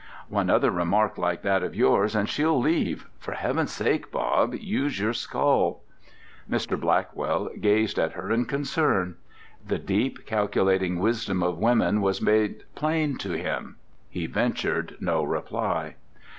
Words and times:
One 0.29 0.49
other 0.49 0.71
remark 0.71 1.19
like 1.19 1.43
that 1.43 1.61
of 1.61 1.75
yours 1.75 2.15
and 2.15 2.27
she'll 2.27 2.59
leave. 2.59 3.07
For 3.19 3.33
heaven's 3.33 3.71
sake, 3.71 4.09
Bob, 4.11 4.55
use 4.55 4.99
your 4.99 5.13
skull!" 5.13 5.83
Mr. 6.49 6.75
Blackwell 6.79 7.49
gazed 7.59 7.99
at 7.99 8.13
her 8.13 8.31
in 8.31 8.45
concern. 8.45 9.17
The 9.63 9.77
deep, 9.77 10.25
calculating 10.25 10.97
wisdom 10.97 11.43
of 11.43 11.59
women 11.59 12.01
was 12.01 12.19
made 12.19 12.63
plain 12.73 13.15
to 13.19 13.33
him. 13.33 13.75
He 14.09 14.25
ventured 14.25 14.95
no 14.99 15.21
reply. 15.23 15.97